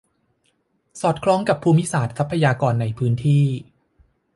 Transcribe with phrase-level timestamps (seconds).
[1.01, 3.45] สอดคล้องกับภูมิศาสตร์ ทรัพยากร ในพื้นที่